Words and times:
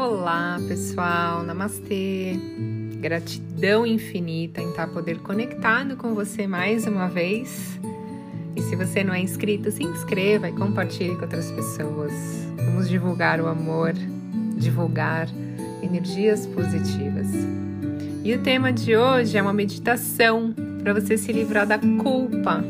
Olá, 0.00 0.60
pessoal. 0.68 1.42
Namastê. 1.42 2.38
Gratidão 3.00 3.84
infinita 3.84 4.60
em 4.60 4.70
estar 4.70 4.86
poder 4.86 5.18
conectado 5.18 5.96
com 5.96 6.14
você 6.14 6.46
mais 6.46 6.86
uma 6.86 7.08
vez. 7.08 7.80
E 8.54 8.62
se 8.62 8.76
você 8.76 9.02
não 9.02 9.12
é 9.12 9.20
inscrito, 9.20 9.72
se 9.72 9.82
inscreva 9.82 10.48
e 10.48 10.52
compartilhe 10.52 11.16
com 11.16 11.22
outras 11.22 11.50
pessoas. 11.50 12.12
Vamos 12.64 12.88
divulgar 12.88 13.40
o 13.40 13.48
amor, 13.48 13.92
divulgar 14.56 15.28
energias 15.82 16.46
positivas. 16.46 17.26
E 18.22 18.32
o 18.32 18.40
tema 18.40 18.72
de 18.72 18.96
hoje 18.96 19.36
é 19.36 19.42
uma 19.42 19.52
meditação 19.52 20.54
para 20.80 20.94
você 20.94 21.18
se 21.18 21.32
livrar 21.32 21.66
da 21.66 21.76
culpa. 21.76 22.62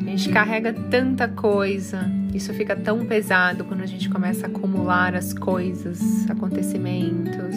A 0.00 0.08
gente 0.08 0.30
carrega 0.30 0.72
tanta 0.72 1.28
coisa, 1.28 2.10
isso 2.34 2.52
fica 2.52 2.76
tão 2.76 3.06
pesado 3.06 3.64
quando 3.64 3.82
a 3.82 3.86
gente 3.86 4.08
começa 4.08 4.46
a 4.46 4.48
acumular 4.48 5.14
as 5.14 5.32
coisas, 5.32 6.28
acontecimentos, 6.28 7.56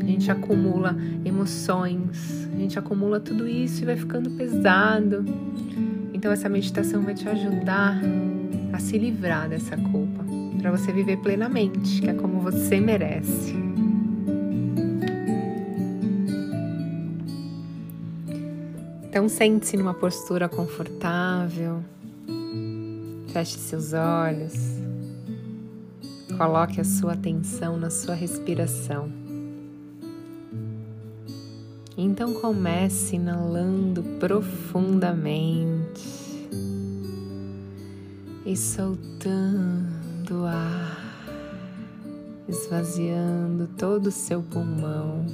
a 0.00 0.04
gente 0.04 0.30
acumula 0.30 0.96
emoções, 1.24 2.48
a 2.52 2.56
gente 2.56 2.78
acumula 2.78 3.20
tudo 3.20 3.48
isso 3.48 3.82
e 3.82 3.86
vai 3.86 3.96
ficando 3.96 4.30
pesado. 4.30 5.24
Então 6.12 6.30
essa 6.30 6.48
meditação 6.48 7.02
vai 7.02 7.14
te 7.14 7.28
ajudar 7.28 8.00
a 8.72 8.78
se 8.78 8.98
livrar 8.98 9.48
dessa 9.48 9.76
culpa, 9.76 10.24
para 10.60 10.70
você 10.70 10.92
viver 10.92 11.18
plenamente, 11.18 12.00
que 12.00 12.08
é 12.08 12.14
como 12.14 12.40
você 12.40 12.80
merece. 12.80 13.54
Então 19.12 19.28
sente-se 19.28 19.76
numa 19.76 19.92
postura 19.92 20.48
confortável. 20.48 21.82
Feche 23.32 23.58
seus 23.58 23.94
olhos. 23.94 24.52
Coloque 26.36 26.82
a 26.82 26.84
sua 26.84 27.14
atenção 27.14 27.78
na 27.78 27.88
sua 27.88 28.14
respiração. 28.14 29.10
Então 31.96 32.34
comece 32.34 33.16
inalando 33.16 34.02
profundamente 34.20 36.02
e 38.44 38.54
soltando 38.54 40.42
o 40.42 40.44
ar, 40.44 41.24
esvaziando 42.46 43.66
todo 43.78 44.08
o 44.08 44.12
seu 44.12 44.42
pulmão. 44.42 45.24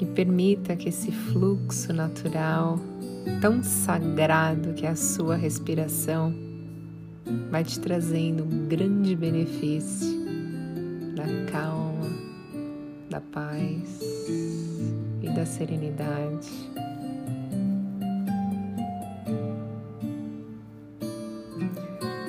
E 0.00 0.06
permita 0.06 0.76
que 0.76 0.90
esse 0.90 1.10
fluxo 1.10 1.92
natural 1.92 2.78
tão 3.40 3.62
sagrado 3.62 4.72
que 4.74 4.86
é 4.86 4.90
a 4.90 4.96
sua 4.96 5.36
respiração 5.36 6.46
vai 7.50 7.64
te 7.64 7.78
trazendo 7.80 8.44
um 8.44 8.66
grande 8.68 9.14
benefício 9.16 10.16
da 11.14 11.24
calma, 11.50 12.06
da 13.10 13.20
paz 13.20 14.00
e 15.22 15.28
da 15.34 15.44
serenidade. 15.44 16.50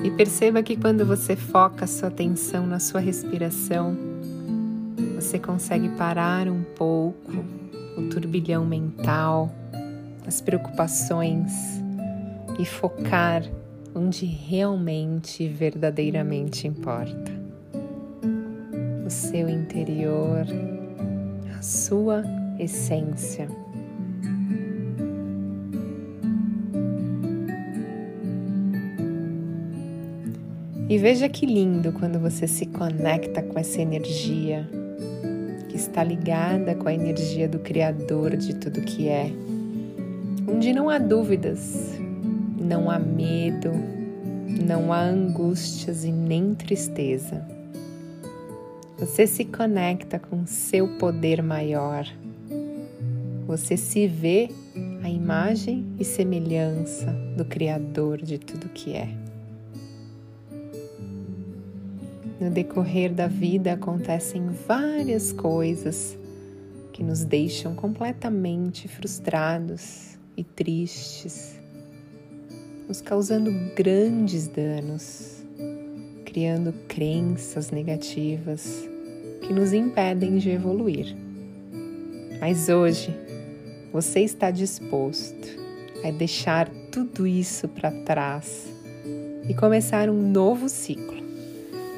E 0.02 0.10
perceba 0.12 0.62
que 0.62 0.76
quando 0.76 1.04
você 1.04 1.36
foca 1.36 1.84
a 1.84 1.88
sua 1.88 2.08
atenção 2.08 2.66
na 2.66 2.78
sua 2.78 3.00
respiração, 3.00 3.96
você 5.14 5.38
consegue 5.38 5.88
parar 5.90 6.48
um 6.48 6.62
pouco 6.62 7.44
o 7.96 8.08
turbilhão 8.08 8.64
mental 8.64 9.52
as 10.28 10.42
preocupações 10.42 11.80
e 12.58 12.64
focar 12.66 13.42
onde 13.94 14.26
realmente 14.26 15.42
e 15.44 15.48
verdadeiramente 15.48 16.68
importa. 16.68 17.32
O 19.06 19.08
seu 19.08 19.48
interior, 19.48 20.44
a 21.58 21.62
sua 21.62 22.22
essência. 22.58 23.48
E 30.90 30.98
veja 30.98 31.26
que 31.26 31.46
lindo 31.46 31.90
quando 31.92 32.18
você 32.18 32.46
se 32.46 32.66
conecta 32.66 33.42
com 33.42 33.58
essa 33.58 33.80
energia 33.80 34.68
que 35.70 35.76
está 35.76 36.04
ligada 36.04 36.74
com 36.74 36.86
a 36.86 36.92
energia 36.92 37.48
do 37.48 37.58
Criador 37.58 38.36
de 38.36 38.54
tudo 38.54 38.82
que 38.82 39.08
é 39.08 39.32
onde 40.58 40.72
não 40.72 40.90
há 40.90 40.98
dúvidas, 40.98 41.96
não 42.60 42.90
há 42.90 42.98
medo, 42.98 43.70
não 44.66 44.92
há 44.92 45.02
angústias 45.02 46.02
e 46.02 46.10
nem 46.10 46.52
tristeza. 46.52 47.46
Você 48.98 49.24
se 49.24 49.44
conecta 49.44 50.18
com 50.18 50.44
seu 50.48 50.98
poder 50.98 51.44
maior. 51.44 52.08
Você 53.46 53.76
se 53.76 54.08
vê 54.08 54.48
a 55.04 55.08
imagem 55.08 55.86
e 55.96 56.04
semelhança 56.04 57.06
do 57.36 57.44
Criador 57.44 58.20
de 58.20 58.36
tudo 58.36 58.68
que 58.68 58.94
é. 58.94 59.14
No 62.40 62.50
decorrer 62.50 63.12
da 63.12 63.28
vida 63.28 63.74
acontecem 63.74 64.48
várias 64.66 65.32
coisas 65.32 66.18
que 66.92 67.04
nos 67.04 67.22
deixam 67.22 67.76
completamente 67.76 68.88
frustrados, 68.88 70.17
e 70.38 70.44
tristes, 70.44 71.58
nos 72.86 73.00
causando 73.00 73.50
grandes 73.74 74.46
danos, 74.46 75.44
criando 76.24 76.72
crenças 76.86 77.72
negativas 77.72 78.88
que 79.42 79.52
nos 79.52 79.72
impedem 79.72 80.38
de 80.38 80.50
evoluir. 80.50 81.16
Mas 82.40 82.68
hoje 82.68 83.12
você 83.92 84.20
está 84.20 84.52
disposto 84.52 85.58
a 86.04 86.12
deixar 86.12 86.68
tudo 86.92 87.26
isso 87.26 87.66
para 87.66 87.90
trás 87.90 88.72
e 89.48 89.54
começar 89.54 90.08
um 90.08 90.30
novo 90.30 90.68
ciclo, 90.68 91.20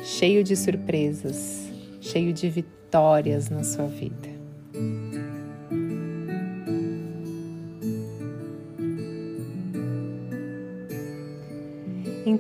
cheio 0.02 0.42
de 0.42 0.56
surpresas, 0.56 1.68
cheio 2.00 2.32
de 2.32 2.48
vitórias 2.48 3.50
na 3.50 3.62
sua 3.62 3.86
vida. 3.86 4.29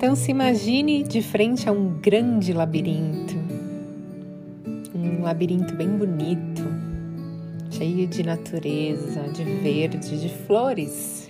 Então 0.00 0.16
se 0.16 0.30
imagine 0.30 1.02
de 1.02 1.20
frente 1.20 1.68
a 1.68 1.72
um 1.72 2.00
grande 2.00 2.54
labirinto, 2.54 3.36
um 4.94 5.20
labirinto 5.20 5.74
bem 5.74 5.90
bonito, 5.90 6.62
cheio 7.70 8.06
de 8.06 8.22
natureza, 8.22 9.20
de 9.28 9.44
verde, 9.44 10.18
de 10.18 10.30
flores. 10.46 11.28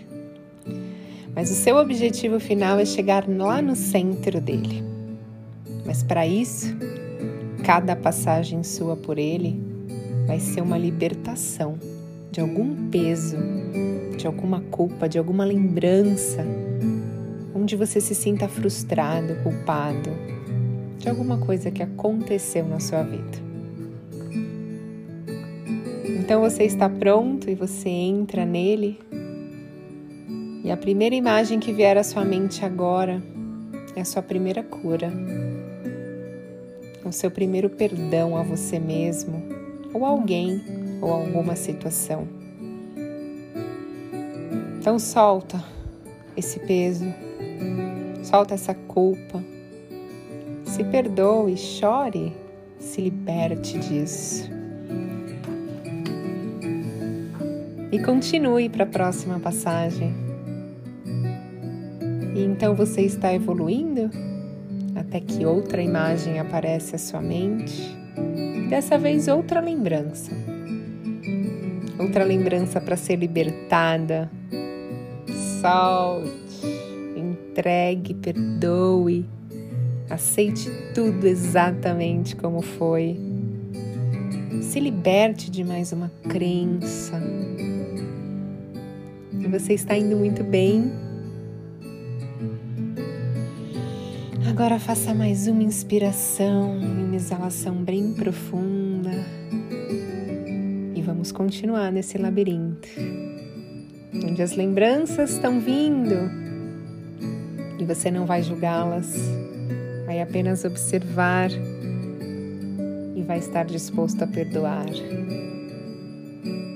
Mas 1.34 1.50
o 1.50 1.54
seu 1.54 1.78
objetivo 1.78 2.38
final 2.38 2.78
é 2.78 2.84
chegar 2.84 3.28
lá 3.28 3.60
no 3.60 3.75
centro 3.75 4.41
dele. 4.41 4.84
Mas 5.84 6.04
para 6.04 6.25
isso, 6.25 6.69
cada 7.64 7.97
passagem 7.97 8.62
sua 8.62 8.97
por 8.97 9.19
ele 9.19 9.60
vai 10.28 10.38
ser 10.38 10.60
uma 10.60 10.78
libertação 10.78 11.76
de 12.30 12.41
algum 12.41 12.88
peso, 12.88 13.36
de 14.16 14.28
alguma 14.28 14.60
culpa, 14.60 15.09
de 15.09 15.19
alguma 15.19 15.44
lembrança 15.44 16.47
onde 17.60 17.76
você 17.76 18.00
se 18.00 18.15
sinta 18.15 18.48
frustrado, 18.48 19.37
culpado 19.43 20.10
de 20.98 21.09
alguma 21.09 21.37
coisa 21.37 21.71
que 21.71 21.82
aconteceu 21.82 22.66
na 22.66 22.81
sua 22.81 23.03
vida. 23.03 23.38
Então 26.19 26.41
você 26.41 26.65
está 26.65 26.88
pronto 26.88 27.50
e 27.50 27.54
você 27.54 27.88
entra 27.88 28.47
nele. 28.47 28.98
E 30.65 30.71
a 30.71 30.76
primeira 30.76 31.15
imagem 31.15 31.60
que 31.60 31.72
vier 31.72 31.98
à 31.98 32.03
sua 32.03 32.25
mente 32.25 32.65
agora 32.65 33.22
é 33.94 34.00
a 34.00 34.04
sua 34.04 34.22
primeira 34.22 34.63
cura, 34.63 35.13
o 37.04 37.13
seu 37.13 37.30
primeiro 37.30 37.68
perdão 37.68 38.36
a 38.36 38.42
você 38.42 38.78
mesmo, 38.78 39.42
ou 39.92 40.04
alguém, 40.04 40.63
ou 41.03 41.13
alguma 41.13 41.56
situação. 41.56 42.27
Então 44.78 44.98
solta 44.98 45.63
esse 46.36 46.60
peso, 46.60 47.13
Solta 48.22 48.54
essa 48.54 48.74
culpa. 48.74 49.42
Se 50.65 50.84
perdoe, 50.84 51.57
chore, 51.57 52.33
se 52.78 53.01
liberte 53.01 53.78
disso. 53.78 54.51
E 57.91 57.98
continue 57.98 58.68
para 58.68 58.84
a 58.84 58.86
próxima 58.86 59.41
passagem. 59.41 60.15
E 62.34 62.45
então 62.45 62.74
você 62.74 63.03
está 63.03 63.34
evoluindo 63.34 64.10
até 64.95 65.21
que 65.21 65.45
outra 65.45 65.83
imagem 65.83 66.39
aparece 66.39 66.95
à 66.95 66.98
sua 66.98 67.21
mente. 67.21 67.97
Dessa 68.68 68.97
vez, 68.97 69.27
outra 69.27 69.60
lembrança. 69.60 70.30
Outra 71.98 72.22
lembrança 72.22 72.80
para 72.80 72.97
ser 72.97 73.16
libertada. 73.16 74.30
Solte 75.60 76.40
entregue, 77.60 78.15
perdoe, 78.15 79.27
Aceite 80.09 80.68
tudo 80.92 81.24
exatamente 81.24 82.34
como 82.34 82.62
foi. 82.62 83.16
Se 84.60 84.80
liberte 84.80 85.48
de 85.48 85.62
mais 85.62 85.92
uma 85.92 86.10
crença. 86.28 87.22
Você 89.48 89.74
está 89.74 89.97
indo 89.97 90.16
muito 90.16 90.42
bem. 90.42 90.91
Agora 94.48 94.80
faça 94.80 95.15
mais 95.15 95.47
uma 95.47 95.63
inspiração 95.63 96.77
e 96.80 97.04
uma 97.04 97.15
exalação 97.15 97.77
bem 97.77 98.13
profunda. 98.13 99.13
E 100.92 101.01
vamos 101.03 101.30
continuar 101.30 101.92
nesse 101.92 102.18
labirinto, 102.18 102.89
onde 104.13 104.42
as 104.42 104.56
lembranças 104.56 105.34
estão 105.34 105.60
vindo 105.60 106.49
e 107.80 107.84
você 107.84 108.10
não 108.10 108.27
vai 108.27 108.42
julgá-las, 108.42 109.16
vai 110.04 110.21
apenas 110.21 110.65
observar 110.65 111.50
e 113.16 113.22
vai 113.22 113.38
estar 113.38 113.65
disposto 113.65 114.22
a 114.22 114.27
perdoar. 114.27 114.86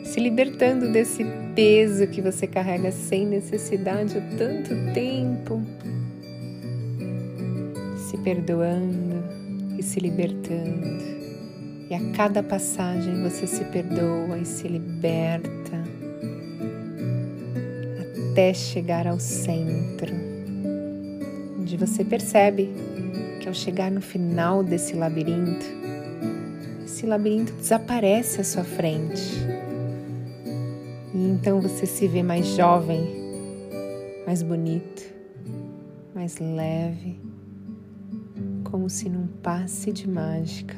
Se 0.05 0.19
libertando 0.19 0.91
desse 0.91 1.25
peso 1.55 2.06
que 2.06 2.23
você 2.23 2.47
carrega 2.47 2.91
sem 2.91 3.27
necessidade 3.27 4.17
há 4.17 4.23
tanto 4.39 4.71
tempo 4.95 5.62
se 7.99 8.17
perdoando 8.19 9.25
e 9.79 9.83
se 9.83 10.01
libertando. 10.01 11.15
E 11.91 11.95
a 11.95 12.12
cada 12.17 12.43
passagem 12.43 13.23
você 13.23 13.47
se 13.47 13.65
perdoa 13.65 14.39
e 14.39 14.47
se 14.47 14.67
liberta 14.67 15.85
até 18.33 18.55
chegar 18.55 19.06
ao 19.06 19.21
centro, 19.21 20.34
você 21.76 22.05
percebe 22.05 22.71
que 23.41 23.49
ao 23.49 23.55
chegar 23.55 23.91
no 23.91 24.00
final 24.00 24.62
desse 24.62 24.94
labirinto, 24.94 25.67
esse 26.85 27.06
labirinto 27.06 27.53
desaparece 27.55 28.41
à 28.41 28.44
sua 28.44 28.65
frente. 28.65 29.32
E 31.15 31.19
então 31.19 31.61
você 31.61 31.87
se 31.87 32.06
vê 32.06 32.23
mais 32.23 32.47
jovem, 32.47 33.05
mais 34.26 34.43
bonito, 34.43 35.03
mais 36.15 36.38
leve 36.38 37.21
como 38.75 38.91
se 38.91 39.09
num 39.09 39.29
passe 39.41 39.93
de 39.93 40.09
mágica 40.09 40.77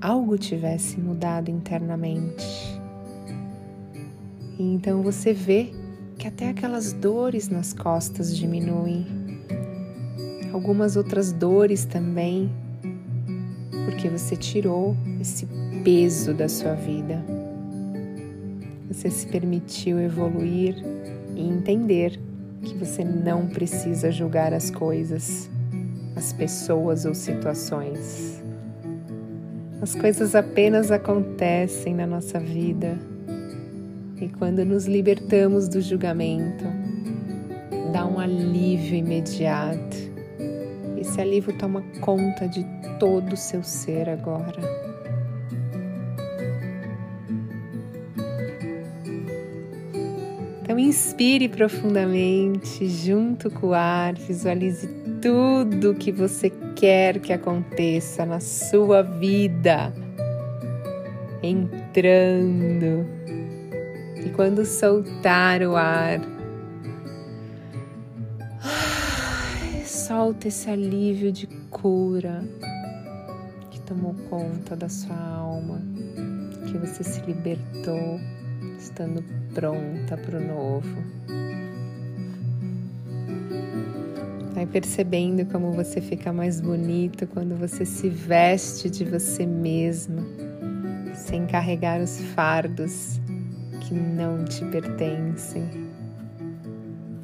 algo 0.00 0.36
tivesse 0.36 0.98
mudado 0.98 1.48
internamente. 1.48 2.44
E 4.58 4.62
então 4.62 5.00
você 5.02 5.32
vê 5.32 5.70
que 6.18 6.26
até 6.26 6.48
aquelas 6.48 6.92
dores 6.92 7.48
nas 7.48 7.72
costas 7.72 8.36
diminuem, 8.36 9.06
algumas 10.56 10.96
outras 10.96 11.32
dores 11.32 11.84
também, 11.84 12.50
porque 13.84 14.08
você 14.08 14.34
tirou 14.34 14.96
esse 15.20 15.46
peso 15.84 16.34
da 16.34 16.48
sua 16.48 16.74
vida. 16.74 17.22
Você 18.88 19.10
se 19.10 19.26
permitiu 19.26 20.00
evoluir 20.00 20.74
e 21.34 21.46
entender 21.46 22.18
que 22.62 22.74
você 22.74 23.04
não 23.04 23.46
precisa 23.46 24.10
julgar 24.10 24.52
as 24.52 24.70
coisas 24.70 25.48
as 26.16 26.32
pessoas 26.32 27.04
ou 27.04 27.14
situações. 27.14 28.42
As 29.82 29.94
coisas 29.94 30.34
apenas 30.34 30.90
acontecem 30.90 31.94
na 31.94 32.06
nossa 32.06 32.40
vida 32.40 32.98
e 34.18 34.28
quando 34.28 34.64
nos 34.64 34.86
libertamos 34.86 35.68
do 35.68 35.82
julgamento, 35.82 36.64
dá 37.92 38.06
um 38.06 38.18
alívio 38.18 38.96
imediato. 38.96 40.05
Esse 41.16 41.22
alívio 41.22 41.54
toma 41.54 41.82
conta 42.02 42.46
de 42.46 42.62
todo 43.00 43.32
o 43.32 43.36
seu 43.38 43.62
ser 43.62 44.06
agora. 44.06 44.60
Então, 50.60 50.78
inspire 50.78 51.48
profundamente, 51.48 52.86
junto 52.86 53.50
com 53.50 53.68
o 53.68 53.72
ar, 53.74 54.12
visualize 54.12 54.86
tudo 55.22 55.94
que 55.94 56.12
você 56.12 56.52
quer 56.74 57.18
que 57.18 57.32
aconteça 57.32 58.26
na 58.26 58.38
sua 58.38 59.00
vida, 59.00 59.94
entrando. 61.42 63.06
E 64.22 64.28
quando 64.36 64.66
soltar 64.66 65.62
o 65.62 65.76
ar, 65.76 66.35
solta 70.06 70.46
esse 70.46 70.70
alívio 70.70 71.32
de 71.32 71.48
cura 71.68 72.44
que 73.72 73.80
tomou 73.80 74.14
conta 74.30 74.76
da 74.76 74.88
sua 74.88 75.16
alma, 75.16 75.82
que 76.68 76.78
você 76.78 77.02
se 77.02 77.20
libertou, 77.22 78.20
estando 78.78 79.24
pronta 79.52 80.16
para 80.16 80.38
o 80.38 80.46
novo. 80.46 80.96
Vai 84.54 84.64
percebendo 84.64 85.44
como 85.46 85.72
você 85.72 86.00
fica 86.00 86.32
mais 86.32 86.60
bonito 86.60 87.26
quando 87.26 87.56
você 87.56 87.84
se 87.84 88.08
veste 88.08 88.88
de 88.88 89.04
você 89.04 89.44
mesma, 89.44 90.22
sem 91.14 91.48
carregar 91.48 92.00
os 92.00 92.20
fardos 92.36 93.20
que 93.80 93.92
não 93.92 94.44
te 94.44 94.64
pertencem. 94.66 95.64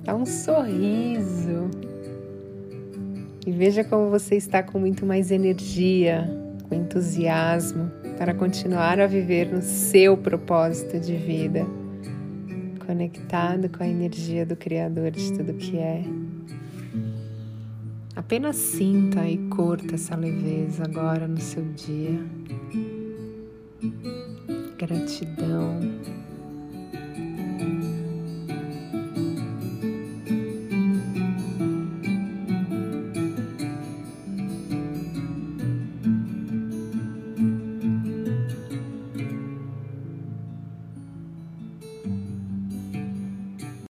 Dá 0.02 0.16
um 0.16 0.26
sorriso 0.26 1.70
e 3.46 3.50
veja 3.50 3.82
como 3.82 4.08
você 4.10 4.36
está 4.36 4.62
com 4.62 4.78
muito 4.78 5.04
mais 5.04 5.30
energia, 5.30 6.28
com 6.68 6.74
entusiasmo 6.74 7.90
para 8.16 8.34
continuar 8.34 9.00
a 9.00 9.06
viver 9.06 9.52
no 9.52 9.60
seu 9.62 10.16
propósito 10.16 11.00
de 11.00 11.16
vida, 11.16 11.66
conectado 12.86 13.68
com 13.68 13.82
a 13.82 13.88
energia 13.88 14.46
do 14.46 14.54
Criador 14.54 15.10
de 15.10 15.32
tudo 15.32 15.54
que 15.54 15.76
é. 15.76 16.04
Apenas 18.14 18.56
sinta 18.56 19.26
e 19.26 19.38
curta 19.48 19.94
essa 19.94 20.14
leveza 20.14 20.84
agora 20.84 21.26
no 21.26 21.40
seu 21.40 21.64
dia. 21.72 22.20
Gratidão. 24.78 25.80